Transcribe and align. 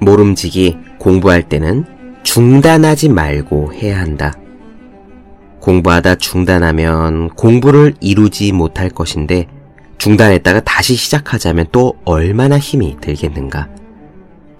모름지기 0.00 0.78
공부할 0.98 1.48
때는 1.48 1.84
중단하지 2.22 3.08
말고 3.08 3.72
해야 3.74 4.00
한다. 4.00 4.32
공부하다 5.60 6.16
중단하면 6.16 7.30
공부를 7.30 7.94
이루지 8.00 8.52
못할 8.52 8.88
것인데 8.88 9.46
중단했다가 9.98 10.60
다시 10.60 10.94
시작하자면 10.94 11.66
또 11.72 11.94
얼마나 12.04 12.58
힘이 12.58 12.96
들겠는가. 13.00 13.68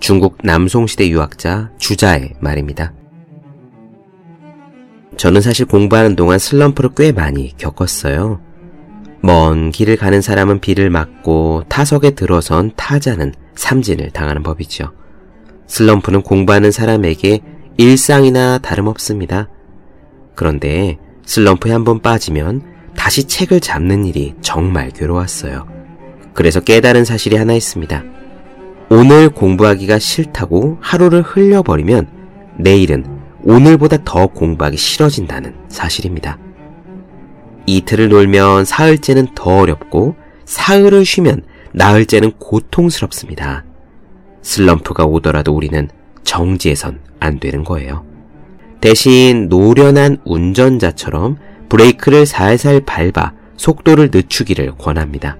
중국 0.00 0.38
남송시대 0.42 1.08
유학자 1.08 1.70
주자의 1.78 2.34
말입니다. 2.40 2.92
저는 5.16 5.40
사실 5.40 5.66
공부하는 5.66 6.14
동안 6.16 6.38
슬럼프를 6.38 6.90
꽤 6.96 7.12
많이 7.12 7.56
겪었어요. 7.56 8.40
먼 9.20 9.70
길을 9.70 9.96
가는 9.96 10.20
사람은 10.20 10.60
비를 10.60 10.90
맞고 10.90 11.64
타석에 11.68 12.10
들어선 12.10 12.72
타자는 12.76 13.34
삼진을 13.56 14.10
당하는 14.10 14.42
법이죠. 14.44 14.92
슬럼프는 15.68 16.22
공부하는 16.22 16.72
사람에게 16.72 17.40
일상이나 17.76 18.58
다름없습니다. 18.58 19.48
그런데 20.34 20.98
슬럼프에 21.24 21.70
한번 21.70 22.00
빠지면 22.00 22.62
다시 22.96 23.24
책을 23.24 23.60
잡는 23.60 24.04
일이 24.04 24.34
정말 24.40 24.90
괴로웠어요. 24.90 25.68
그래서 26.34 26.60
깨달은 26.60 27.04
사실이 27.04 27.36
하나 27.36 27.52
있습니다. 27.52 28.02
오늘 28.90 29.28
공부하기가 29.28 29.98
싫다고 29.98 30.78
하루를 30.80 31.22
흘려버리면 31.22 32.08
내일은 32.58 33.04
오늘보다 33.44 33.98
더 34.04 34.26
공부하기 34.26 34.76
싫어진다는 34.76 35.54
사실입니다. 35.68 36.38
이틀을 37.66 38.08
놀면 38.08 38.64
사흘째는 38.64 39.34
더 39.34 39.58
어렵고 39.58 40.16
사흘을 40.46 41.04
쉬면 41.04 41.42
나흘째는 41.72 42.32
고통스럽습니다. 42.38 43.64
슬럼프가 44.48 45.04
오더라도 45.04 45.54
우리는 45.54 45.90
정지해선 46.24 47.00
안 47.20 47.38
되는 47.38 47.64
거예요. 47.64 48.06
대신 48.80 49.48
노련한 49.50 50.18
운전자처럼 50.24 51.36
브레이크를 51.68 52.24
살살 52.24 52.80
밟아 52.86 53.32
속도를 53.56 54.08
늦추기를 54.10 54.72
권합니다. 54.78 55.36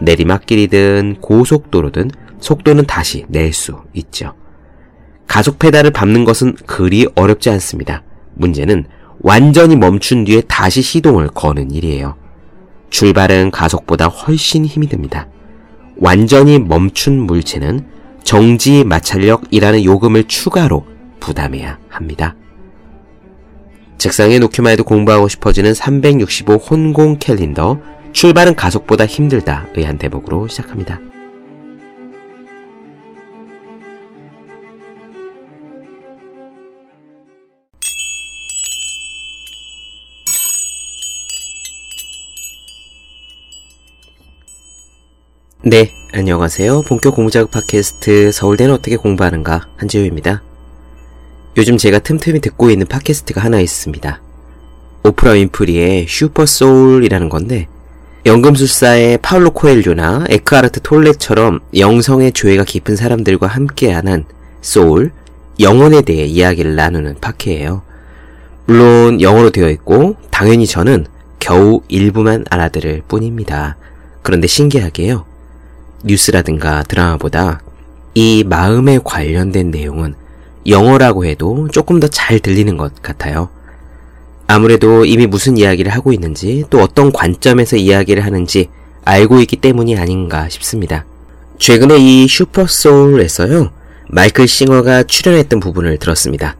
내리막길이든 0.00 1.16
고속도로든 1.20 2.12
속도는 2.38 2.86
다시 2.86 3.24
낼 3.28 3.52
수 3.52 3.80
있죠. 3.94 4.34
가속 5.26 5.58
페달을 5.58 5.90
밟는 5.90 6.24
것은 6.24 6.54
그리 6.66 7.08
어렵지 7.16 7.50
않습니다. 7.50 8.04
문제는 8.34 8.84
완전히 9.20 9.74
멈춘 9.74 10.24
뒤에 10.24 10.42
다시 10.42 10.80
시동을 10.80 11.28
거는 11.28 11.72
일이에요. 11.72 12.14
출발은 12.90 13.50
가속보다 13.50 14.06
훨씬 14.06 14.64
힘이 14.64 14.88
듭니다. 14.88 15.26
완전히 15.96 16.60
멈춘 16.60 17.18
물체는 17.18 18.01
정지 18.24 18.84
마찰력이라는 18.84 19.84
요금을 19.84 20.24
추가로 20.24 20.86
부담해야 21.20 21.78
합니다. 21.88 22.34
책상에 23.98 24.38
놓기만 24.38 24.72
해도 24.72 24.84
공부하고 24.84 25.28
싶어지는 25.28 25.74
365 25.74 26.54
혼공 26.54 27.18
캘린더 27.20 27.80
출발은 28.12 28.56
가속보다 28.56 29.06
힘들다 29.06 29.68
의한 29.76 29.96
대목으로 29.98 30.48
시작합니다. 30.48 31.00
네, 45.64 45.92
안녕하세요. 46.14 46.82
본격 46.82 47.14
공부자극 47.14 47.50
팟캐스트 47.50 48.32
서울대는 48.32 48.74
어떻게 48.74 48.98
공부하는가 48.98 49.68
한지우입니다. 49.76 50.42
요즘 51.56 51.78
제가 51.78 52.00
틈틈이 52.00 52.40
듣고 52.40 52.68
있는 52.70 52.86
팟캐스트가 52.86 53.40
하나 53.40 53.58
있습니다. 53.60 54.20
오프라 55.04 55.32
윈프리의 55.32 56.04
Super 56.06 56.45
Soul이라는 56.45 57.30
건데 57.30 57.66
연금술사의 58.26 59.20
파울로 59.22 59.52
코엘료나 59.52 60.26
에크하르트 60.28 60.80
톨레처럼 60.82 61.60
영성의 61.74 62.32
조예가 62.32 62.64
깊은 62.64 62.94
사람들과 62.94 63.46
함께하는 63.46 64.26
소울, 64.60 65.12
영혼에 65.60 66.02
대해 66.02 66.26
이야기를 66.26 66.76
나누는 66.76 67.20
팟캐예요. 67.22 67.80
물론 68.66 69.22
영어로 69.22 69.48
되어 69.48 69.70
있고 69.70 70.16
당연히 70.30 70.66
저는 70.66 71.06
겨우 71.38 71.80
일부만 71.88 72.44
알아들을 72.50 73.04
뿐입니다. 73.08 73.78
그런데 74.20 74.46
신기하게요. 74.46 75.31
뉴스라든가 76.02 76.82
드라마보다 76.82 77.60
이 78.14 78.44
마음에 78.46 78.98
관련된 79.02 79.70
내용은 79.70 80.14
영어라고 80.66 81.24
해도 81.24 81.68
조금 81.72 81.98
더 82.00 82.08
잘 82.08 82.38
들리는 82.38 82.76
것 82.76 83.02
같아요. 83.02 83.48
아무래도 84.46 85.04
이미 85.04 85.26
무슨 85.26 85.56
이야기를 85.56 85.92
하고 85.92 86.12
있는지 86.12 86.64
또 86.68 86.80
어떤 86.80 87.10
관점에서 87.12 87.76
이야기를 87.76 88.24
하는지 88.24 88.68
알고 89.04 89.40
있기 89.40 89.56
때문이 89.56 89.96
아닌가 89.96 90.48
싶습니다. 90.48 91.04
최근에 91.58 91.96
이 91.98 92.28
슈퍼소울에서요, 92.28 93.70
마이클 94.08 94.46
싱어가 94.46 95.04
출연했던 95.04 95.60
부분을 95.60 95.98
들었습니다. 95.98 96.56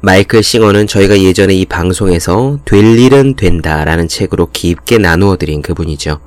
마이클 0.00 0.42
싱어는 0.42 0.86
저희가 0.86 1.20
예전에 1.20 1.54
이 1.54 1.64
방송에서 1.64 2.58
될 2.64 2.98
일은 2.98 3.34
된다 3.34 3.84
라는 3.84 4.08
책으로 4.08 4.48
깊게 4.52 4.98
나누어 4.98 5.36
드린 5.36 5.62
그분이죠. 5.62 6.18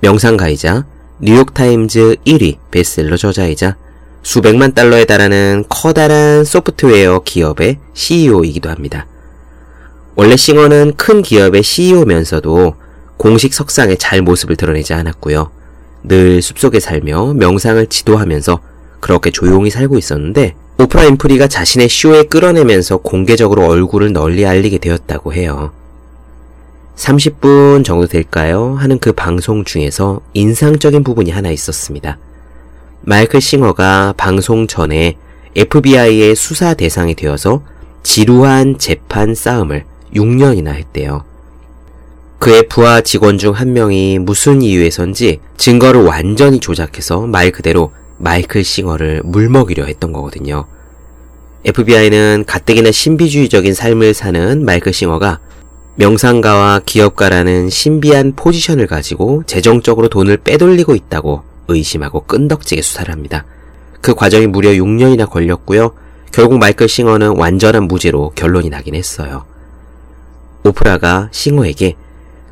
명상가이자 0.00 0.84
뉴욕타임즈 1.22 2.16
1위 2.26 2.56
베스트셀러 2.70 3.18
저자이자 3.18 3.76
수백만 4.22 4.72
달러에 4.72 5.04
달하는 5.04 5.64
커다란 5.68 6.44
소프트웨어 6.44 7.20
기업의 7.24 7.78
CEO이기도 7.92 8.70
합니다. 8.70 9.06
원래 10.16 10.34
싱어는 10.36 10.94
큰 10.96 11.20
기업의 11.20 11.62
CEO면서도 11.62 12.74
공식 13.18 13.52
석상에 13.52 13.96
잘 13.96 14.22
모습을 14.22 14.56
드러내지 14.56 14.94
않았고요. 14.94 15.50
늘 16.04 16.40
숲속에 16.40 16.80
살며 16.80 17.34
명상을 17.34 17.86
지도하면서 17.86 18.60
그렇게 19.00 19.30
조용히 19.30 19.68
살고 19.68 19.98
있었는데 19.98 20.54
오프라 20.78 21.04
인프리가 21.04 21.48
자신의 21.48 21.90
쇼에 21.90 22.22
끌어내면서 22.22 22.96
공개적으로 22.96 23.66
얼굴을 23.66 24.14
널리 24.14 24.46
알리게 24.46 24.78
되었다고 24.78 25.34
해요. 25.34 25.72
30분 27.00 27.82
정도 27.82 28.06
될까요? 28.06 28.76
하는 28.78 28.98
그 28.98 29.12
방송 29.12 29.64
중에서 29.64 30.20
인상적인 30.34 31.02
부분이 31.02 31.30
하나 31.30 31.50
있었습니다. 31.50 32.18
마이클 33.00 33.40
싱어가 33.40 34.12
방송 34.18 34.66
전에 34.66 35.16
FBI의 35.56 36.36
수사 36.36 36.74
대상이 36.74 37.14
되어서 37.14 37.62
지루한 38.02 38.78
재판 38.78 39.34
싸움을 39.34 39.84
6년이나 40.14 40.74
했대요. 40.74 41.24
그의 42.38 42.68
부하 42.68 43.00
직원 43.00 43.38
중 43.38 43.52
한 43.52 43.72
명이 43.72 44.18
무슨 44.18 44.60
이유에선지 44.60 45.40
증거를 45.56 46.02
완전히 46.02 46.60
조작해서 46.60 47.26
말 47.26 47.50
그대로 47.50 47.92
마이클 48.18 48.62
싱어를 48.62 49.22
물먹이려 49.24 49.84
했던 49.84 50.12
거거든요. 50.12 50.66
FBI는 51.64 52.44
가뜩이나 52.46 52.90
신비주의적인 52.90 53.72
삶을 53.72 54.12
사는 54.14 54.64
마이클 54.64 54.92
싱어가 54.92 55.40
명상가와 55.96 56.80
기업가라는 56.86 57.68
신비한 57.68 58.34
포지션을 58.34 58.86
가지고 58.86 59.42
재정적으로 59.46 60.08
돈을 60.08 60.38
빼돌리고 60.38 60.94
있다고 60.94 61.42
의심하고 61.68 62.20
끈덕지게 62.24 62.82
수사를 62.82 63.12
합니다. 63.12 63.44
그 64.00 64.14
과정이 64.14 64.46
무려 64.46 64.70
6년이나 64.70 65.28
걸렸고요. 65.28 65.92
결국 66.32 66.58
마이클 66.58 66.88
싱어는 66.88 67.36
완전한 67.36 67.84
무죄로 67.84 68.30
결론이 68.34 68.70
나긴 68.70 68.94
했어요. 68.94 69.44
오프라가 70.64 71.28
싱어에게 71.32 71.96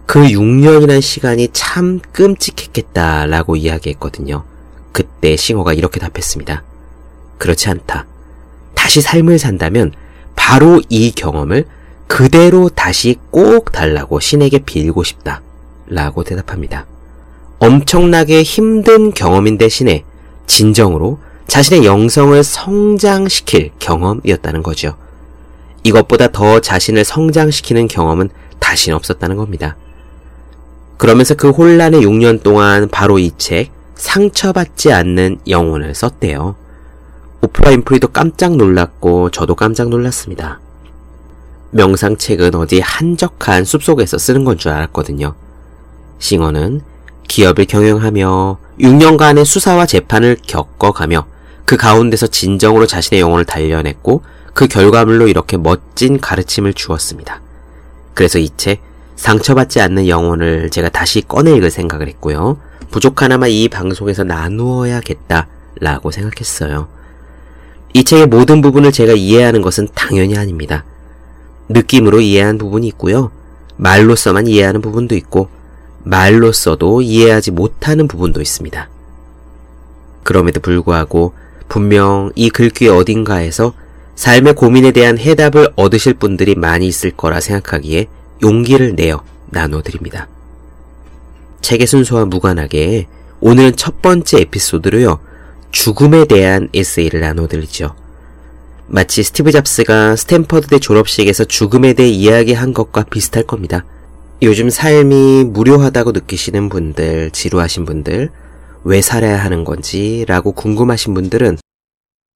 그 0.06 0.20
6년이란 0.20 1.00
시간이 1.00 1.48
참 1.52 2.00
끔찍했겠다라고 2.12 3.56
이야기했거든요. 3.56 4.44
그때 4.92 5.36
싱어가 5.36 5.74
이렇게 5.74 6.00
답했습니다. 6.00 6.62
그렇지 7.38 7.68
않다. 7.68 8.06
다시 8.74 9.00
삶을 9.00 9.38
산다면 9.38 9.92
바로 10.34 10.80
이 10.88 11.12
경험을 11.12 11.66
그대로 12.08 12.68
다시 12.68 13.16
꼭 13.30 13.70
달라고 13.70 14.18
신에게 14.18 14.60
빌고 14.60 15.04
싶다. 15.04 15.42
라고 15.86 16.24
대답합니다. 16.24 16.86
엄청나게 17.60 18.42
힘든 18.42 19.12
경험인 19.12 19.58
대신에 19.58 20.04
진정으로 20.46 21.20
자신의 21.46 21.84
영성을 21.84 22.42
성장시킬 22.42 23.70
경험이었다는 23.78 24.62
거죠. 24.62 24.96
이것보다 25.84 26.28
더 26.28 26.60
자신을 26.60 27.04
성장시키는 27.04 27.88
경험은 27.88 28.30
다신 28.58 28.92
없었다는 28.94 29.36
겁니다. 29.36 29.76
그러면서 30.96 31.34
그 31.34 31.50
혼란의 31.50 32.02
6년 32.02 32.42
동안 32.42 32.88
바로 32.88 33.18
이 33.18 33.30
책, 33.38 33.70
상처받지 33.94 34.92
않는 34.92 35.38
영혼을 35.48 35.94
썼대요. 35.94 36.56
오프라 37.40 37.70
인프리도 37.70 38.08
깜짝 38.08 38.56
놀랐고 38.56 39.30
저도 39.30 39.54
깜짝 39.54 39.88
놀랐습니다. 39.88 40.60
명상책은 41.70 42.54
어디 42.54 42.80
한적한 42.80 43.64
숲속에서 43.64 44.18
쓰는 44.18 44.44
건 44.44 44.56
줄 44.58 44.72
알았거든요. 44.72 45.34
싱어는 46.18 46.82
기업을 47.28 47.66
경영하며 47.66 48.58
6년간의 48.80 49.44
수사와 49.44 49.86
재판을 49.86 50.36
겪어가며 50.46 51.26
그 51.64 51.76
가운데서 51.76 52.28
진정으로 52.28 52.86
자신의 52.86 53.20
영혼을 53.20 53.44
단련했고 53.44 54.22
그 54.54 54.66
결과물로 54.66 55.28
이렇게 55.28 55.56
멋진 55.56 56.18
가르침을 56.20 56.72
주었습니다. 56.74 57.40
그래서 58.14 58.38
이 58.38 58.48
책 58.56 58.80
상처받지 59.16 59.80
않는 59.80 60.06
영혼을 60.08 60.70
제가 60.70 60.88
다시 60.88 61.20
꺼내 61.22 61.52
읽을 61.56 61.70
생각을 61.70 62.06
했고요. 62.08 62.58
부족하나마 62.90 63.48
이 63.48 63.68
방송에서 63.68 64.22
나누어야겠다라고 64.24 66.10
생각했어요. 66.12 66.88
이 67.94 68.04
책의 68.04 68.26
모든 68.26 68.60
부분을 68.62 68.92
제가 68.92 69.12
이해하는 69.14 69.60
것은 69.60 69.88
당연히 69.94 70.36
아닙니다. 70.38 70.84
느낌으로 71.68 72.20
이해한 72.20 72.58
부분이 72.58 72.86
있고요. 72.88 73.30
말로서만 73.76 74.46
이해하는 74.46 74.80
부분도 74.80 75.14
있고 75.16 75.48
말로서도 76.04 77.02
이해하지 77.02 77.50
못하는 77.50 78.08
부분도 78.08 78.40
있습니다. 78.40 78.88
그럼에도 80.22 80.60
불구하고 80.60 81.34
분명 81.68 82.32
이 82.34 82.50
글귀 82.50 82.88
어딘가에서 82.88 83.74
삶의 84.16 84.54
고민에 84.54 84.90
대한 84.90 85.18
해답을 85.18 85.68
얻으실 85.76 86.14
분들이 86.14 86.54
많이 86.54 86.86
있을 86.86 87.12
거라 87.12 87.40
생각하기에 87.40 88.08
용기를 88.42 88.94
내어 88.96 89.22
나눠드립니다. 89.46 90.28
책의 91.60 91.86
순서와 91.86 92.24
무관하게 92.24 93.06
오늘은 93.40 93.76
첫 93.76 94.02
번째 94.02 94.40
에피소드로요. 94.40 95.20
죽음에 95.70 96.24
대한 96.24 96.68
에세이를 96.74 97.20
나눠드리죠. 97.20 97.94
마치 98.90 99.22
스티브 99.22 99.52
잡스가 99.52 100.16
스탠퍼드대 100.16 100.78
졸업식에서 100.78 101.44
죽음에 101.44 101.92
대해 101.92 102.08
이야기한 102.08 102.72
것과 102.72 103.04
비슷할 103.04 103.44
겁니다. 103.44 103.84
요즘 104.40 104.70
삶이 104.70 105.44
무료하다고 105.44 106.12
느끼시는 106.12 106.70
분들, 106.70 107.30
지루하신 107.32 107.84
분들, 107.84 108.30
왜 108.84 109.02
살아야 109.02 109.44
하는 109.44 109.64
건지 109.64 110.24
라고 110.26 110.52
궁금하신 110.52 111.12
분들은 111.12 111.58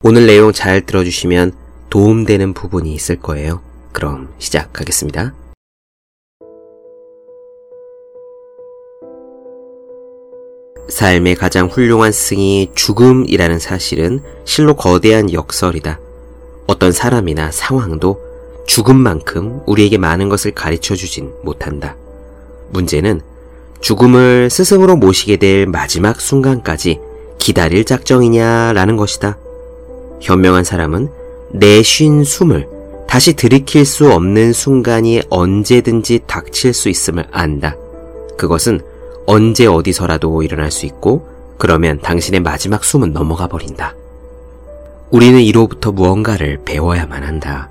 오늘 0.05 0.27
내용 0.27 0.53
잘 0.53 0.85
들어주시면 0.85 1.53
도움되는 1.89 2.53
부분이 2.53 2.93
있을 2.93 3.17
거예요. 3.17 3.63
그럼 3.93 4.29
시작하겠습니다. 4.39 5.33
삶의 10.91 11.37
가장 11.37 11.69
훌륭한 11.69 12.13
승이 12.13 12.73
죽음이라는 12.75 13.59
사실은 13.59 14.21
실로 14.45 14.77
거대한 14.77 15.33
역설이다. 15.33 15.99
어떤 16.73 16.91
사람이나 16.91 17.51
상황도 17.51 18.19
죽음만큼 18.67 19.61
우리에게 19.67 19.99
많은 19.99 20.31
것을 20.31 20.53
가르쳐 20.53 20.95
주진 20.95 21.31
못한다. 21.43 21.97
문제는 22.71 23.21
죽음을 23.83 24.49
스승으로 24.49 24.97
모시게 24.97 25.37
될 25.37 25.67
마지막 25.67 26.19
순간까지 26.19 26.99
기다릴 27.37 27.85
작정이냐라는 27.85 28.97
것이다. 28.97 29.37
현명한 30.23 30.65
사람은 30.65 31.11
내쉰 31.51 32.25
숨을 32.25 32.67
다시 33.07 33.35
들이킬 33.35 33.85
수 33.85 34.11
없는 34.11 34.55
순간이 34.55 35.21
언제든지 35.29 36.21
닥칠 36.27 36.73
수 36.73 36.89
있음을 36.89 37.27
안다. 37.31 37.77
그것은 38.39 38.81
언제 39.27 39.67
어디서라도 39.67 40.43
일어날 40.43 40.71
수 40.71 40.87
있고 40.87 41.29
그러면 41.59 42.01
당신의 42.01 42.41
마지막 42.41 42.83
숨은 42.83 43.13
넘어가 43.13 43.47
버린다. 43.47 43.95
우리는 45.13 45.39
이로부터 45.43 45.93
무언가를 45.93 46.61
배워야만 46.65 47.23
한다. 47.23 47.69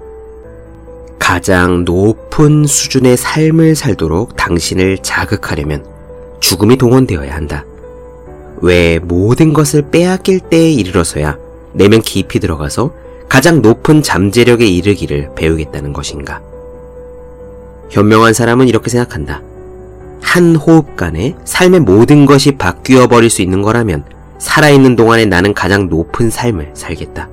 가장 1.18 1.84
높은 1.86 2.68
수준의 2.68 3.18
삶을 3.18 3.74
살도록 3.74 4.38
당신을 4.38 5.00
자극하려면 5.00 5.84
죽음이 6.40 6.78
동원되어야 6.78 7.34
한다. 7.34 7.66
왜 8.58 9.00
모든 9.00 9.54
것을 9.54 9.90
빼앗길 9.90 10.40
때에 10.40 10.72
이르러서야 10.72 11.40
내면 11.74 12.02
깊이 12.02 12.40
들어가서 12.40 12.94
가장 13.28 13.64
높은 13.64 14.04
잠재력에 14.04 14.68
이르기를 14.68 15.32
배우겠다는 15.36 15.94
것인가? 15.94 16.42
현명한 17.90 18.36
사람은 18.36 18.68
이렇게 18.68 18.92
생각한다. 18.92 19.42
한 20.22 20.56
호흡 20.56 20.96
간에 20.96 21.36
삶의 21.46 21.80
모든 21.80 22.28
것이 22.28 22.52
바뀌어 22.52 23.08
버릴 23.08 23.32
수 23.32 23.42
있는 23.42 23.64
거라면 23.64 24.04
살아있는 24.38 24.96
동안에 24.96 25.26
나는 25.26 25.54
가장 25.54 25.88
높은 25.88 26.30
삶을 26.30 26.72
살겠다. 26.74 27.31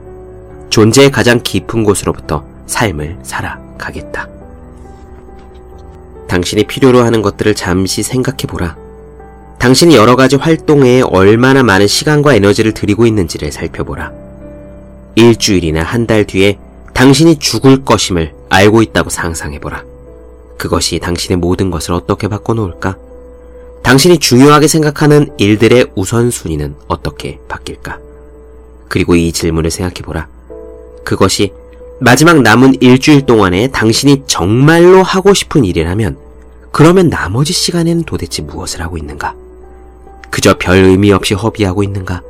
존재의 0.71 1.11
가장 1.11 1.41
깊은 1.43 1.85
곳으로부터 1.85 2.45
삶을 2.67 3.19
살아가겠다. 3.23 4.29
당신이 6.29 6.65
필요로 6.65 7.03
하는 7.03 7.23
것들을 7.23 7.55
잠시 7.55 8.03
생각해 8.03 8.43
보라. 8.47 8.77
당신이 9.59 9.97
여러 9.97 10.15
가지 10.15 10.37
활동에 10.37 11.01
얼마나 11.03 11.63
많은 11.63 11.87
시간과 11.87 12.35
에너지를 12.35 12.75
들이고 12.75 13.07
있는지를 13.07 13.51
살펴보라. 13.51 14.13
일주일이나 15.15 15.83
한 15.83 16.07
달 16.07 16.25
뒤에 16.25 16.59
당신이 16.95 17.37
죽을 17.39 17.85
것임을 17.85 18.35
알고 18.51 18.83
있다고 18.83 19.11
상상해보라. 19.11 19.85
그것이 20.59 20.99
당신의 20.99 21.39
모든 21.39 21.71
것을 21.71 21.95
어떻게 21.95 22.29
바꿔놓을까? 22.29 22.97
당신이 23.83 24.19
중요하게 24.19 24.69
생각하는 24.69 25.31
일들의 25.39 25.93
우선순위는 25.95 26.75
어떻게 26.89 27.39
바뀔까? 27.49 27.99
그리고 28.89 29.15
이 29.15 29.33
질문을 29.33 29.71
생각해보라. 29.71 30.29
그것이 31.09 31.55
마지막 32.01 32.43
남은 32.43 32.83
일주일 32.83 33.25
동안에 33.25 33.69
당신이 33.69 34.25
정말로 34.27 35.03
하고 35.03 35.33
싶은 35.33 35.65
일이라면 35.65 36.19
그러면 36.71 37.09
나머지 37.09 37.55
시간에는 37.55 38.03
도대체 38.03 38.43
무엇을 38.43 38.83
하고 38.83 38.99
있는가? 38.99 39.35
그저 40.29 40.59
별 40.59 40.85
의미 40.85 41.11
없이 41.11 41.33
허비하고 41.33 41.83
있는가? 41.83 42.21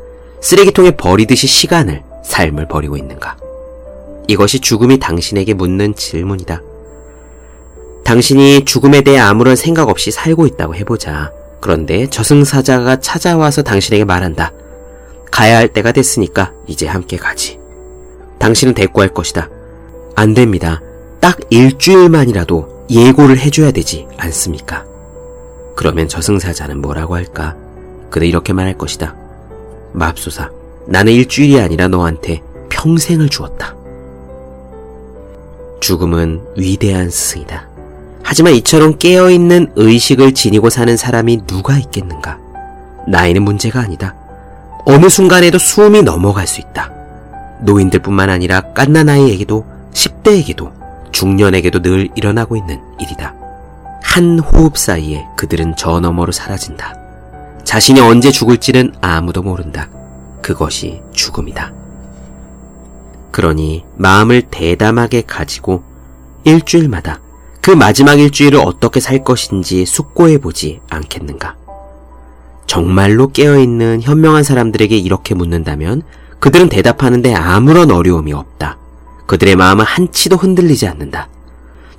쓰레기통에 0.41 0.93
버리듯이 0.93 1.49
시간을, 1.49 2.05
삶을 2.25 2.69
버리고 2.69 2.97
있는가? 2.97 3.37
이것이 4.29 4.61
죽음이 4.61 5.01
당신에게 5.01 5.55
묻는 5.55 5.97
질문이다. 5.97 6.63
당신이 8.05 8.65
죽음에 8.65 9.01
대해 9.01 9.19
아무런 9.19 9.57
생각 9.57 9.89
없이 9.89 10.13
살고 10.13 10.47
있다고 10.47 10.77
해보자. 10.77 11.33
그런데 11.59 12.07
저승사자가 12.07 13.01
찾아와서 13.01 13.63
당신에게 13.63 14.05
말한다. 14.05 14.53
가야 15.33 15.57
할 15.57 15.67
때가 15.67 15.91
됐으니까 15.91 16.53
이제 16.69 16.87
함께 16.87 17.17
가지. 17.17 17.58
당신은 18.39 18.75
대꾸할 18.75 19.09
것이다. 19.09 19.49
안 20.15 20.35
됩니다. 20.35 20.81
딱 21.21 21.39
일주일만이라도 21.51 22.87
예고를 22.91 23.39
해줘야 23.39 23.71
되지 23.71 24.07
않습니까? 24.17 24.85
그러면 25.77 26.09
저승사자는 26.09 26.81
뭐라고 26.81 27.15
할까? 27.15 27.55
그는 28.11 28.27
이렇게 28.27 28.53
말할 28.53 28.77
것이다. 28.79 29.15
맙소사, 29.93 30.51
나는 30.87 31.13
일주일이 31.13 31.61
아니라 31.61 31.89
너한테 31.89 32.43
평생을 32.69 33.29
주었다. 33.29 33.75
죽음은 35.81 36.41
위대한 36.57 37.11
스승이다. 37.11 37.69
하지만 38.23 38.55
이처럼 38.55 38.99
깨어있는 38.99 39.73
의식을 39.77 40.35
지니고 40.35 40.69
사는 40.69 40.97
사람이 40.97 41.47
누가 41.47 41.79
있겠는가? 41.79 42.39
나이는 43.07 43.43
문제가 43.43 43.81
아니다. 43.81 44.15
어느 44.85 45.09
순간에도 45.09 45.59
숨이 45.59 46.03
넘어갈 46.03 46.47
수 46.47 46.61
있다. 46.61 46.98
노인들뿐만 47.61 48.31
아니라 48.31 48.61
깐나나이에게도 48.73 49.65
10대에게도 49.93 50.73
중년에게도 51.13 51.83
늘 51.83 52.09
일어나고 52.15 52.57
있는 52.57 52.81
일이다. 53.01 53.35
한 54.03 54.39
호흡 54.39 54.77
사이에 54.77 55.27
그들은 55.37 55.75
저 55.77 56.01
너머로 56.01 56.33
사라진다. 56.33 56.95
자신이 57.65 58.01
언제 58.01 58.31
죽을지는 58.31 58.95
아무도 59.01 59.43
모른다. 59.43 59.89
그것이 60.41 61.03
죽음이다. 61.13 61.73
그러니 63.31 63.85
마음을 63.97 64.43
대담하게 64.43 65.23
가지고 65.23 65.83
일주일마다 66.45 67.21
그 67.61 67.71
마지막 67.71 68.19
일주일을 68.19 68.59
어떻게 68.59 69.01
살 69.01 69.23
것인지 69.23 69.85
숙고해보지 69.85 70.81
않겠는가? 70.89 71.57
정말로 72.67 73.31
깨어있는 73.31 74.03
현명한 74.03 74.43
사람들에게 74.43 74.97
이렇게 74.97 75.35
묻는다면 75.35 76.03
그들은 76.41 76.69
대답하는데 76.69 77.35
아무런 77.35 77.91
어려움이 77.91 78.33
없다. 78.33 78.79
그들의 79.27 79.57
마음은 79.57 79.85
한치도 79.85 80.37
흔들리지 80.37 80.87
않는다. 80.87 81.29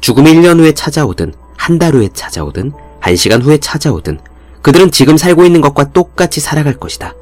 죽음이 0.02 0.34
1년 0.34 0.60
후에 0.60 0.72
찾아오든, 0.72 1.34
한 1.58 1.78
달 1.78 1.94
후에 1.94 2.10
찾아오든, 2.14 2.72
한 3.00 3.16
시간 3.16 3.42
후에 3.42 3.58
찾아오든, 3.58 4.20
그들은 4.62 4.92
지금 4.92 5.18
살고 5.18 5.46
있는 5.46 5.62
것과 5.62 5.92
똑같이 5.92 6.40
살아갈 6.40 6.74
것이다. 6.76 7.14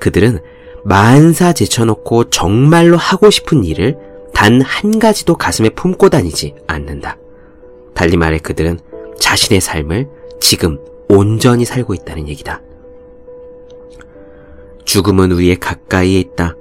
그들은 0.00 0.40
만사 0.84 1.52
제쳐놓고 1.52 2.30
정말로 2.30 2.96
하고 2.96 3.30
싶은 3.30 3.64
일을 3.64 3.96
단 4.34 4.60
한 4.62 4.98
가지도 4.98 5.36
가슴에 5.36 5.68
품고 5.70 6.08
다니지 6.08 6.54
않는다. 6.66 7.16
달리 7.94 8.16
말해 8.16 8.38
그들은 8.38 8.80
자신의 9.20 9.60
삶을 9.60 10.08
지금 10.40 10.78
온전히 11.08 11.64
살고 11.64 11.94
있다는 11.94 12.28
얘기다. 12.28 12.60
죽음은 14.84 15.30
우리의 15.32 15.56
가까이에 15.56 16.18
있다. 16.18 16.56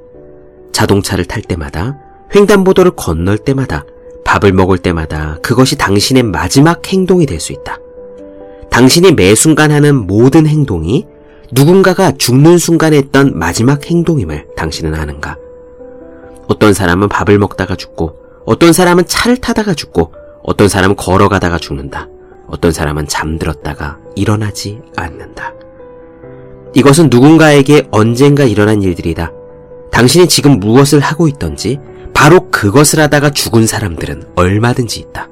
자동차를 0.71 1.25
탈 1.25 1.41
때마다, 1.41 1.97
횡단보도를 2.33 2.91
건널 2.95 3.37
때마다, 3.37 3.85
밥을 4.23 4.53
먹을 4.53 4.77
때마다 4.77 5.37
그것이 5.41 5.77
당신의 5.77 6.23
마지막 6.23 6.87
행동이 6.87 7.25
될 7.25 7.39
수 7.39 7.51
있다. 7.51 7.77
당신이 8.69 9.13
매 9.13 9.35
순간 9.35 9.71
하는 9.71 10.07
모든 10.07 10.47
행동이 10.47 11.05
누군가가 11.51 12.13
죽는 12.13 12.57
순간에 12.57 12.97
했던 12.97 13.37
마지막 13.37 13.85
행동임을 13.85 14.47
당신은 14.55 14.95
아는가? 14.95 15.35
어떤 16.47 16.73
사람은 16.73 17.09
밥을 17.09 17.37
먹다가 17.39 17.75
죽고, 17.75 18.15
어떤 18.45 18.71
사람은 18.71 19.05
차를 19.07 19.37
타다가 19.37 19.73
죽고, 19.73 20.13
어떤 20.43 20.69
사람은 20.69 20.95
걸어가다가 20.95 21.57
죽는다. 21.57 22.07
어떤 22.47 22.71
사람은 22.71 23.07
잠들었다가 23.07 23.97
일어나지 24.15 24.79
않는다. 24.95 25.53
이것은 26.73 27.09
누군가에게 27.09 27.87
언젠가 27.91 28.43
일어난 28.45 28.81
일들이다. 28.81 29.31
당신이 29.91 30.27
지금 30.27 30.59
무엇을 30.59 30.99
하고 30.99 31.27
있던지 31.27 31.79
바로 32.13 32.49
그것을 32.49 32.99
하다가 32.99 33.31
죽은 33.31 33.67
사람들은 33.67 34.23
얼마든지 34.35 34.99
있다. 34.99 35.27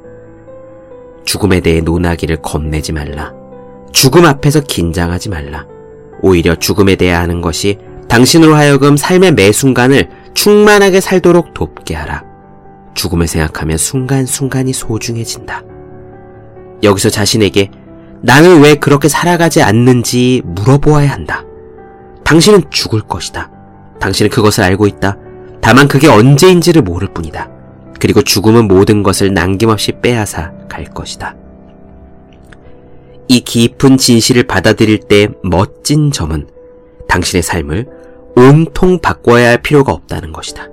죽음에 1.25 1.59
대해 1.59 1.81
논하기를 1.81 2.37
겁내지 2.41 2.91
말라. 2.91 3.33
죽음 3.91 4.25
앞에서 4.25 4.61
긴장하지 4.61 5.29
말라. 5.29 5.65
오히려 6.21 6.55
죽음에 6.55 6.95
대해 6.95 7.13
아는 7.13 7.41
것이 7.41 7.77
당신으로 8.07 8.55
하여금 8.55 8.97
삶의 8.97 9.33
매 9.33 9.51
순간을 9.51 10.09
충만하게 10.33 10.99
살도록 10.99 11.53
돕게 11.53 11.95
하라. 11.95 12.23
죽음을 12.95 13.27
생각하면 13.27 13.77
순간순간이 13.77 14.73
소중해진다. 14.73 15.63
여기서 16.83 17.09
자신에게 17.09 17.69
나는 18.21 18.61
왜 18.61 18.75
그렇게 18.75 19.07
살아가지 19.07 19.61
않는지 19.61 20.41
물어보아야 20.45 21.09
한다. 21.11 21.45
당신은 22.23 22.63
죽을 22.69 23.01
것이다. 23.01 23.51
당신은 23.99 24.29
그것을 24.29 24.63
알고 24.63 24.87
있다. 24.87 25.17
다만 25.61 25.87
그게 25.87 26.07
언제인지를 26.07 26.81
모를 26.81 27.07
뿐이다. 27.13 27.49
그리고 27.99 28.21
죽음은 28.21 28.67
모든 28.67 29.03
것을 29.03 29.33
남김없이 29.33 29.93
빼앗아 30.01 30.53
갈 30.69 30.85
것이다. 30.85 31.35
이 33.27 33.41
깊은 33.41 33.97
진실을 33.97 34.43
받아들일 34.43 34.99
때 34.99 35.27
멋진 35.43 36.11
점은 36.11 36.47
당신의 37.07 37.43
삶을 37.43 37.87
온통 38.35 38.99
바꿔야 38.99 39.49
할 39.49 39.61
필요가 39.61 39.91
없다는 39.91 40.31
것이다. 40.31 40.67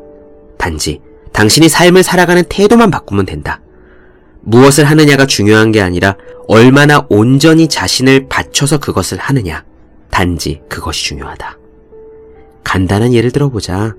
단지 0.56 1.00
당신이 1.33 1.68
삶을 1.68 2.02
살아가는 2.02 2.42
태도만 2.49 2.90
바꾸면 2.90 3.26
된다. 3.26 3.61
무엇을 4.40 4.85
하느냐가 4.85 5.26
중요한 5.26 5.73
게 5.73 5.83
아니라 5.83 6.16
얼마나 6.49 7.04
온전히 7.09 7.68
자신을 7.68 8.28
바쳐서 8.28 8.78
그것을 8.78 9.18
하느냐. 9.18 9.64
단지 10.11 10.62
그것이 10.68 11.04
중요하다. 11.04 11.59
간단한 12.66 13.14
예를 13.14 13.30
들어보자. 13.30 13.94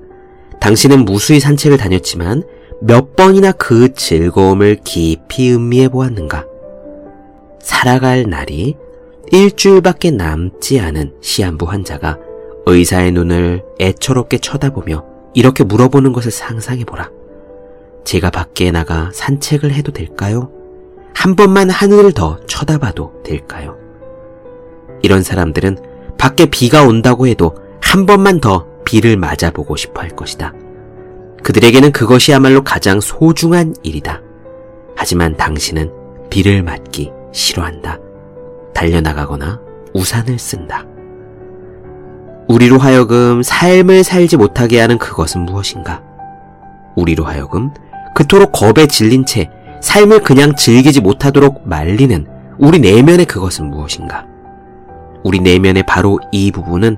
당신은 0.59 1.05
무수히 1.05 1.39
산책을 1.39 1.77
다녔지만 1.77 2.43
몇 2.81 3.15
번이나 3.15 3.53
그 3.53 3.93
즐거움을 3.93 4.81
깊이 4.83 5.53
음미해 5.53 5.88
보았는가? 5.88 6.45
살아갈 7.62 8.25
날이 8.29 8.75
일주일밖에 9.31 10.12
남지 10.12 10.81
않은 10.81 11.13
시한부 11.21 11.65
환자가 11.65 12.17
의사의 12.65 13.13
눈을 13.13 13.63
애처롭게 13.79 14.39
쳐다보며 14.39 15.05
이렇게 15.33 15.63
물어보는 15.63 16.12
것을 16.12 16.29
상상해보라. 16.29 17.09
제가 18.03 18.29
밖에 18.29 18.71
나가 18.71 19.12
산책을 19.13 19.71
해도 19.71 19.93
될까요? 19.93 20.51
한 21.13 21.36
번만 21.36 21.69
하늘을 21.69 22.12
더 22.12 22.38
쳐다봐도 22.47 23.24
될까요? 23.24 23.77
이런 25.01 25.24
사람들은 25.24 25.77
밖에 26.17 26.47
비가 26.47 26.83
온다고 26.83 27.27
해도 27.27 27.66
한 27.88 28.06
번만 28.06 28.41
더 28.41 28.65
비를 28.84 29.15
맞아보고 29.15 29.77
싶어 29.77 30.01
할 30.01 30.10
것이다. 30.10 30.53
그들에게는 31.41 31.94
그것이야말로 31.94 32.62
가장 32.62 33.00
소중한 33.00 33.74
일이다. 33.82 34.22
하지만 34.98 35.38
당신은 35.38 35.89
비를 36.29 36.63
맞기 36.63 37.13
싫어한다. 37.32 37.98
달려나가거나 38.74 39.62
우산을 39.94 40.38
쓴다. 40.38 40.86
우리로 42.50 42.77
하여금 42.77 43.41
삶을 43.41 44.03
살지 44.03 44.36
못하게 44.36 44.82
하는 44.82 44.98
그것은 44.98 45.46
무엇인가? 45.46 46.03
우리로 46.98 47.24
하여금 47.24 47.72
그토록 48.15 48.51
겁에 48.51 48.88
질린 48.88 49.25
채 49.25 49.50
삶을 49.79 50.24
그냥 50.24 50.58
즐기지 50.58 51.00
못하도록 51.00 51.65
말리는 51.65 52.27
우리 52.58 52.79
내면의 52.79 53.25
그것은 53.25 53.70
무엇인가? 53.70 54.25
우리 55.24 55.39
내면의 55.39 55.84
바로 55.84 56.20
이 56.34 56.51
부분은 56.51 56.98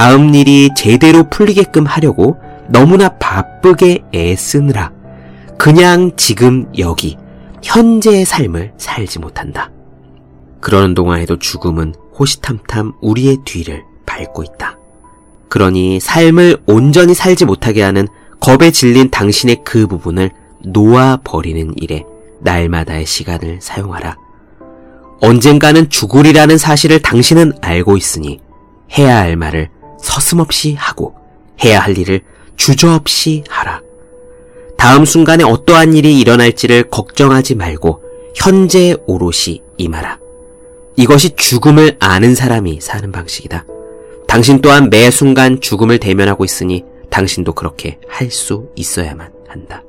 다음 0.00 0.34
일이 0.34 0.70
제대로 0.74 1.28
풀리게끔 1.28 1.84
하려고 1.84 2.38
너무나 2.70 3.10
바쁘게 3.18 4.04
애쓰느라 4.14 4.92
그냥 5.58 6.12
지금 6.16 6.72
여기 6.78 7.18
현재의 7.62 8.24
삶을 8.24 8.72
살지 8.78 9.18
못한다. 9.18 9.70
그러는 10.62 10.94
동안에도 10.94 11.38
죽음은 11.38 11.94
호시탐탐 12.18 12.94
우리의 13.02 13.40
뒤를 13.44 13.84
밟고 14.06 14.42
있다. 14.42 14.78
그러니 15.50 16.00
삶을 16.00 16.62
온전히 16.64 17.12
살지 17.12 17.44
못하게 17.44 17.82
하는 17.82 18.08
겁에 18.40 18.70
질린 18.70 19.10
당신의 19.10 19.64
그 19.66 19.86
부분을 19.86 20.30
놓아버리는 20.64 21.74
일에 21.76 22.04
날마다의 22.40 23.04
시간을 23.04 23.58
사용하라. 23.60 24.16
언젠가는 25.20 25.90
죽으리라는 25.90 26.56
사실을 26.56 27.02
당신은 27.02 27.52
알고 27.60 27.98
있으니 27.98 28.40
해야 28.96 29.18
할 29.18 29.36
말을 29.36 29.68
서슴없이 30.02 30.74
하고 30.74 31.14
해야 31.64 31.80
할 31.80 31.96
일을 31.96 32.22
주저없이 32.56 33.44
하라. 33.48 33.82
다음 34.76 35.04
순간에 35.04 35.44
어떠한 35.44 35.94
일이 35.94 36.18
일어날지를 36.20 36.84
걱정하지 36.90 37.54
말고 37.54 38.02
현재 38.34 38.96
오롯이 39.06 39.62
임하라. 39.76 40.18
이것이 40.96 41.36
죽음을 41.36 41.96
아는 42.00 42.34
사람이 42.34 42.80
사는 42.80 43.10
방식이다. 43.12 43.64
당신 44.26 44.60
또한 44.60 44.90
매 44.90 45.10
순간 45.10 45.60
죽음을 45.60 45.98
대면하고 45.98 46.44
있으니 46.44 46.84
당신도 47.10 47.52
그렇게 47.54 47.98
할 48.08 48.30
수 48.30 48.68
있어야만 48.76 49.32
한다. 49.48 49.82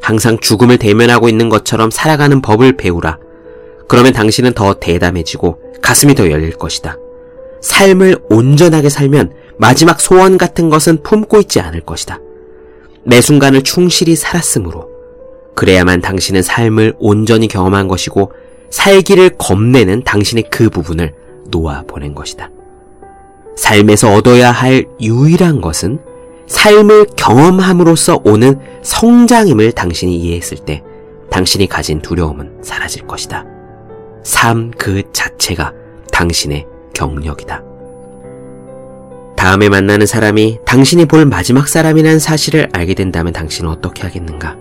항상 0.00 0.38
죽음을 0.40 0.78
대면하고 0.78 1.28
있는 1.28 1.48
것처럼 1.48 1.90
살아가는 1.90 2.40
법을 2.40 2.76
배우라. 2.76 3.18
그러면 3.88 4.12
당신은 4.12 4.54
더 4.54 4.74
대담해지고 4.74 5.60
가슴이 5.82 6.14
더 6.14 6.30
열릴 6.30 6.52
것이다. 6.52 6.96
삶을 7.60 8.18
온전하게 8.30 8.88
살면 8.88 9.32
마지막 9.58 10.00
소원 10.00 10.38
같은 10.38 10.70
것은 10.70 11.02
품고 11.02 11.40
있지 11.40 11.60
않을 11.60 11.80
것이다. 11.80 12.18
매 13.04 13.20
순간을 13.20 13.62
충실히 13.62 14.16
살았으므로 14.16 14.88
그래야만 15.54 16.00
당신은 16.00 16.42
삶을 16.42 16.94
온전히 16.98 17.48
경험한 17.48 17.88
것이고 17.88 18.32
살기를 18.70 19.36
겁내는 19.36 20.04
당신의 20.04 20.44
그 20.50 20.70
부분을 20.70 21.14
놓아 21.50 21.82
보낸 21.82 22.14
것이다. 22.14 22.50
삶에서 23.56 24.14
얻어야 24.14 24.50
할 24.50 24.86
유일한 25.00 25.60
것은 25.60 25.98
삶을 26.46 27.06
경험함으로써 27.16 28.22
오는 28.24 28.58
성장임을 28.82 29.72
당신이 29.72 30.16
이해했을 30.16 30.58
때 30.58 30.82
당신이 31.30 31.66
가진 31.68 32.00
두려움은 32.00 32.58
사라질 32.62 33.06
것이다. 33.06 33.44
삶 34.22 34.70
그 34.76 35.02
자체가 35.12 35.72
당신의 36.12 36.66
경력이다. 36.94 37.62
다음에 39.36 39.68
만나는 39.68 40.06
사람이 40.06 40.58
당신이 40.66 41.06
볼 41.06 41.24
마지막 41.24 41.66
사람이라는 41.66 42.18
사실을 42.18 42.68
알게 42.72 42.94
된다면 42.94 43.32
당신은 43.32 43.70
어떻게 43.70 44.02
하겠는가? 44.02 44.56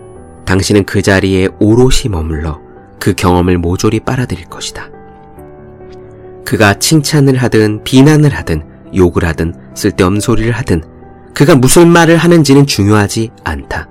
당신은 0.45 0.86
그 0.86 1.01
자리에 1.01 1.50
오롯이 1.59 2.09
머물러 2.09 2.59
그 3.00 3.13
경험을 3.13 3.57
모조리 3.57 4.00
빨아들일 4.00 4.45
것이다. 4.45 4.89
그가 6.45 6.79
칭찬을 6.79 7.36
하든 7.36 7.83
비난을 7.83 8.33
하든 8.33 8.63
욕을 8.95 9.25
하든 9.25 9.53
쓸데없는 9.75 10.21
소리를 10.21 10.51
하든 10.51 10.83
그가 11.36 11.55
무슨 11.55 11.89
말을 11.89 12.17
하는지는 12.17 12.65
중요하지 12.65 13.31
않다. 13.43 13.88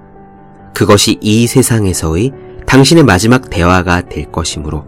그것이 0.75 1.19
이 1.21 1.47
세상에서의 1.47 2.33
당신의 2.67 3.05
마지막 3.05 3.51
대화가 3.51 4.03
될 4.03 4.31
것이므로 4.33 4.87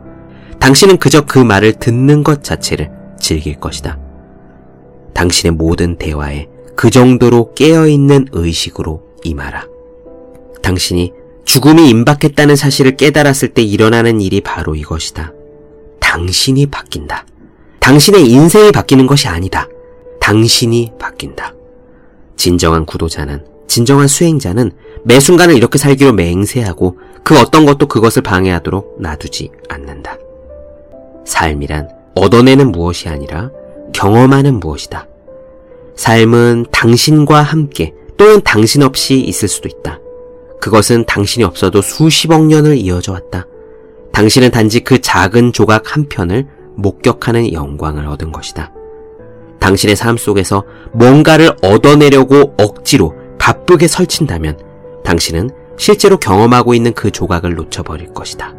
당신은 0.58 0.98
그저 0.98 1.22
그 1.22 1.38
말을 1.38 1.74
듣는 1.74 2.22
것 2.22 2.42
자체를 2.42 2.90
즐길 3.20 3.60
것이다. 3.60 3.98
당신의 5.14 5.52
모든 5.52 5.96
대화에 5.96 6.48
그 6.74 6.90
정도로 6.90 7.54
깨어있는 7.54 8.28
의식으로 8.32 9.02
임하라. 9.22 9.66
당신이 10.62 11.12
죽음이 11.44 11.88
임박했다는 11.90 12.56
사실을 12.56 12.96
깨달았을 12.96 13.48
때 13.50 13.62
일어나는 13.62 14.20
일이 14.20 14.40
바로 14.40 14.74
이것이다. 14.74 15.32
당신이 16.00 16.66
바뀐다. 16.66 17.26
당신의 17.80 18.30
인생이 18.30 18.72
바뀌는 18.72 19.06
것이 19.06 19.28
아니다. 19.28 19.68
당신이 20.20 20.92
바뀐다. 20.98 21.54
진정한 22.36 22.86
구도자는, 22.86 23.44
진정한 23.68 24.08
수행자는 24.08 24.72
매 25.04 25.20
순간을 25.20 25.56
이렇게 25.56 25.78
살기로 25.78 26.12
맹세하고 26.12 26.98
그 27.24 27.38
어떤 27.38 27.66
것도 27.66 27.86
그것을 27.86 28.22
방해하도록 28.22 29.00
놔두지 29.00 29.50
않는다. 29.68 30.16
삶이란 31.26 31.99
얻어내는 32.20 32.70
무엇이 32.70 33.08
아니라 33.08 33.50
경험하는 33.94 34.60
무엇이다. 34.60 35.08
삶은 35.96 36.66
당신과 36.70 37.40
함께 37.40 37.94
또는 38.16 38.42
당신 38.42 38.82
없이 38.82 39.18
있을 39.18 39.48
수도 39.48 39.68
있다. 39.68 39.98
그것은 40.60 41.06
당신이 41.06 41.44
없어도 41.44 41.80
수십억 41.80 42.44
년을 42.44 42.76
이어져 42.76 43.12
왔다. 43.12 43.46
당신은 44.12 44.50
단지 44.50 44.80
그 44.80 45.00
작은 45.00 45.54
조각 45.54 45.96
한 45.96 46.08
편을 46.08 46.46
목격하는 46.76 47.54
영광을 47.54 48.06
얻은 48.06 48.32
것이다. 48.32 48.70
당신의 49.58 49.96
삶 49.96 50.18
속에서 50.18 50.64
뭔가를 50.92 51.56
얻어내려고 51.62 52.54
억지로 52.58 53.14
바쁘게 53.38 53.88
설친다면 53.88 54.58
당신은 55.04 55.50
실제로 55.78 56.18
경험하고 56.18 56.74
있는 56.74 56.92
그 56.92 57.10
조각을 57.10 57.54
놓쳐버릴 57.54 58.12
것이다. 58.12 58.54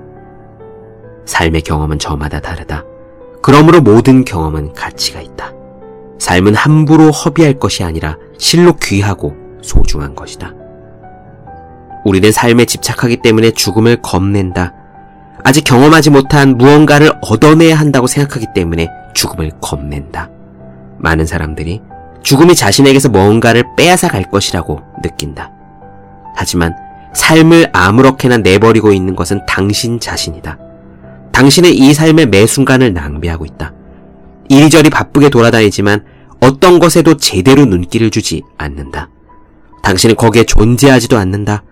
삶의 1.25 1.61
경험은 1.61 1.99
저마다 1.99 2.39
다르다. 2.39 2.85
그러므로 3.41 3.81
모든 3.81 4.23
경험은 4.23 4.73
가치가 4.73 5.21
있다. 5.21 5.53
삶은 6.19 6.53
함부로 6.55 7.09
허비할 7.11 7.59
것이 7.59 7.83
아니라 7.83 8.17
실로 8.37 8.73
귀하고 8.73 9.35
소중한 9.61 10.15
것이다. 10.15 10.53
우리는 12.05 12.31
삶에 12.31 12.65
집착하기 12.65 13.17
때문에 13.17 13.51
죽음을 13.51 14.01
겁낸다. 14.01 14.73
아직 15.43 15.63
경험하지 15.63 16.11
못한 16.11 16.57
무언가를 16.57 17.11
얻어내야 17.21 17.75
한다고 17.75 18.07
생각하기 18.07 18.47
때문에 18.53 18.87
죽음을 19.13 19.51
겁낸다. 19.61 20.29
많은 20.99 21.25
사람들이 21.25 21.81
죽음이 22.21 22.55
자신에게서 22.55 23.09
뭔가를 23.09 23.63
빼앗아 23.75 24.07
갈 24.07 24.29
것이라고 24.29 24.81
느낀다. 25.01 25.51
하지만 26.35 26.75
삶을 27.13 27.69
아무렇게나 27.73 28.37
내버리고 28.37 28.93
있는 28.93 29.15
것은 29.15 29.45
당신 29.47 29.99
자신이다. 29.99 30.57
당신은 31.41 31.73
이 31.73 31.91
삶의 31.95 32.27
매 32.27 32.45
순간을 32.45 32.93
낭비하고 32.93 33.45
있다. 33.45 33.73
이리저리 34.49 34.91
바쁘게 34.91 35.29
돌아다니지만 35.29 36.05
어떤 36.39 36.77
것에도 36.77 37.17
제대로 37.17 37.65
눈길을 37.65 38.11
주지 38.11 38.43
않는다. 38.59 39.09
당신은 39.81 40.17
거기에 40.17 40.43
존재하지도 40.43 41.17
않는다. 41.17 41.63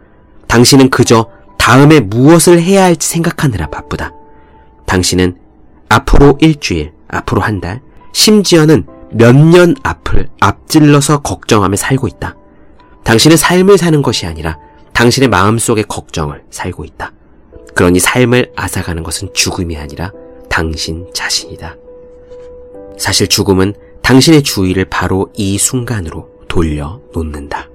당신은 0.48 0.90
그저 0.90 1.30
다음에 1.60 2.00
무엇을 2.00 2.60
해야 2.60 2.84
할지 2.84 3.08
생각하느라 3.10 3.68
바쁘다. 3.68 4.12
당신은 4.88 5.38
앞으로 5.88 6.40
일주일, 6.42 6.94
앞으로 7.08 7.42
한 7.42 7.62
달, 7.62 7.80
심지어는 8.12 8.88
몇 9.12 9.36
년 9.36 9.76
앞을 9.84 10.30
앞질러서 10.40 11.20
걱정하며 11.20 11.76
살고 11.76 12.08
있다. 12.08 12.36
당신은 13.04 13.38
삶을 13.38 13.78
사는 13.78 14.02
것이 14.02 14.26
아니라 14.26 14.58
당신의 14.94 15.30
마음속의 15.30 15.84
걱정을 15.84 16.46
살고 16.50 16.86
있다. 16.86 17.12
그러니 17.74 18.00
삶을 18.00 18.52
앗아가는 18.56 19.04
것은 19.04 19.30
죽음이 19.34 19.78
아니라 19.78 20.12
당신 20.50 21.08
자신이다. 21.14 21.78
사실 22.98 23.28
죽음은 23.28 23.74
당신의 24.02 24.44
주의를 24.44 24.86
바로 24.86 25.30
이 25.34 25.58
순간으로 25.58 26.30
돌려 26.48 27.00
놓는다. 27.14 27.70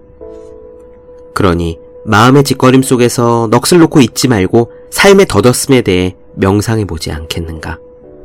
그러니 1.33 1.79
마음의 2.05 2.45
짓거림 2.45 2.83
속에서 2.83 3.49
넋을 3.51 3.81
놓고 3.81 4.01
있지 4.01 4.29
말고 4.29 4.71
삶의 4.91 5.27
덧없음에 5.27 5.83
대해 5.83 6.17
명상해 6.35 6.85
보지 6.85 7.11
않겠는가? 7.11 7.79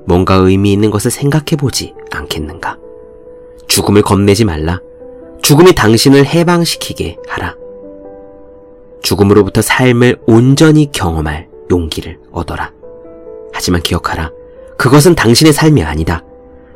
뭔가 0.06 0.36
의미 0.36 0.74
있는 0.74 0.92
것을 0.92 1.12
생각해 1.12 1.56
보지 1.58 1.94
않겠는가? 2.12 2.78
죽음을 3.68 4.02
겁내지 4.02 4.44
말라. 4.44 4.82
죽음이 5.42 5.74
당신을 5.74 6.26
해방시키게 6.26 7.18
하라. 7.28 7.56
죽음으로부터 9.02 9.62
삶을 9.62 10.18
온전히 10.26 10.92
경험할 10.92 11.49
용기를 11.70 12.20
얻어라. 12.32 12.72
하지만 13.54 13.82
기억하라. 13.82 14.32
그것은 14.78 15.16
당신의 15.16 15.54
삶이 15.54 15.84
아니다. 15.84 16.24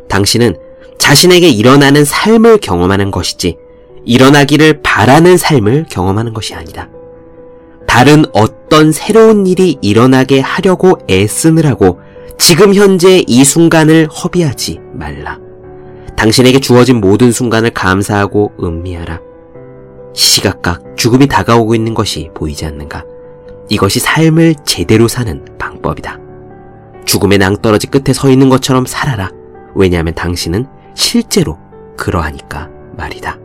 당신은 0.10 0.56
자신에게 0.98 1.50
일어나는 1.50 2.06
삶을 2.06 2.60
경험하는 2.60 3.12
것이지 3.12 3.58
일어나기를 4.06 4.82
바라는 4.84 5.38
삶을 5.38 5.86
경험하는 5.90 6.34
것이 6.34 6.54
아니다. 6.54 6.90
다른 7.88 8.26
어떤 8.34 8.92
새로운 8.92 9.48
일이 9.48 9.78
일어나게 9.82 10.40
하려고 10.40 10.98
애쓰느라고 11.10 12.00
지금 12.38 12.74
현재 12.74 13.24
이 13.28 13.44
순간을 13.44 14.08
허비하지 14.08 14.80
말라. 14.94 15.40
당신에게 16.18 16.60
주어진 16.60 17.00
모든 17.00 17.32
순간을 17.32 17.72
감사하고 17.72 18.52
음미하라. 18.62 19.22
시시각각 20.14 20.96
죽음이 20.98 21.28
다가오고 21.28 21.76
있는 21.76 21.94
것이 21.94 22.30
보이지 22.34 22.66
않는가? 22.66 23.06
이것이 23.70 24.00
삶을 24.00 24.56
제대로 24.66 25.08
사는 25.08 25.44
방법이다. 25.58 26.20
죽음의 27.06 27.38
낭떠러지 27.38 27.88
끝에 27.88 28.14
서 28.14 28.30
있는 28.30 28.50
것처럼 28.50 28.86
살아라. 28.86 29.30
왜냐하면 29.76 30.14
당신은 30.14 30.66
실제로 30.96 31.58
그러하니까 31.98 32.70
말이다. 32.96 33.40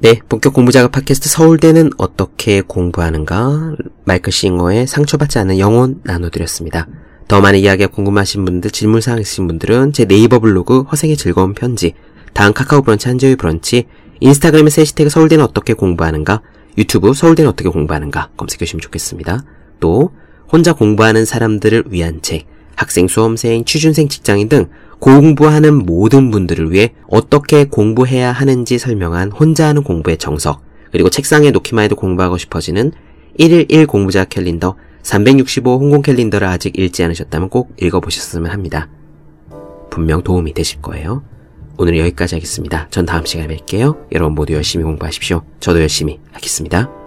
네, 0.00 0.20
본격 0.28 0.52
공부작업 0.52 0.92
팟캐스트 0.92 1.30
서울대는 1.30 1.92
어떻게 1.96 2.60
공부하는가? 2.60 3.74
마이클 4.04 4.32
싱어의 4.32 4.86
상처받지 4.86 5.38
않는 5.38 5.58
영혼 5.58 6.02
나눠드렸습니다. 6.04 6.86
더 7.26 7.40
많은 7.40 7.58
이야기가 7.60 7.88
궁금하신 7.88 8.44
분들, 8.44 8.70
질문사항 8.70 9.20
있으신 9.20 9.46
분들은 9.46 9.92
제 9.92 10.04
네이버 10.04 10.38
블로그 10.40 10.82
허생의 10.82 11.16
즐거운 11.16 11.54
편지, 11.54 11.94
다음 12.34 12.52
카카오 12.52 12.82
브런치 12.82 13.08
한재의 13.08 13.36
브런치, 13.36 13.86
인스타그램에서 14.20 14.82
해시태그 14.82 15.08
서울대는 15.10 15.44
어떻게 15.44 15.72
공부하는가, 15.72 16.42
유튜브 16.76 17.14
서울대는 17.14 17.50
어떻게 17.50 17.68
공부하는가 17.68 18.30
검색해 18.36 18.58
주시면 18.58 18.80
좋겠습니다. 18.82 19.44
또 19.80 20.10
혼자 20.52 20.72
공부하는 20.72 21.24
사람들을 21.24 21.84
위한 21.88 22.20
책, 22.20 22.46
학생, 22.76 23.08
수험생, 23.08 23.64
취준생, 23.64 24.08
직장인 24.08 24.48
등 24.48 24.66
공부하는 24.98 25.74
모든 25.74 26.30
분들을 26.30 26.72
위해 26.72 26.92
어떻게 27.08 27.64
공부해야 27.64 28.32
하는지 28.32 28.78
설명한 28.78 29.32
혼자 29.32 29.66
하는 29.68 29.82
공부의 29.82 30.18
정석, 30.18 30.62
그리고 30.92 31.08
책상에 31.08 31.50
놓기만 31.50 31.84
해도 31.84 31.96
공부하고 31.96 32.36
싶어지는 32.38 32.92
1일1 33.38 33.86
공부자 33.86 34.24
캘린더 34.24 34.76
365 35.04 35.78
홍콩 35.78 36.02
캘린더를 36.02 36.48
아직 36.48 36.76
읽지 36.78 37.04
않으셨다면 37.04 37.50
꼭 37.50 37.76
읽어보셨으면 37.80 38.50
합니다. 38.50 38.88
분명 39.90 40.22
도움이 40.22 40.54
되실 40.54 40.80
거예요. 40.80 41.22
오늘 41.76 41.98
여기까지 41.98 42.34
하겠습니다. 42.34 42.88
전 42.90 43.04
다음 43.04 43.24
시간에 43.24 43.56
뵐게요. 43.56 44.06
여러분 44.12 44.34
모두 44.34 44.54
열심히 44.54 44.84
공부하십시오. 44.84 45.42
저도 45.60 45.80
열심히 45.80 46.20
하겠습니다. 46.32 47.03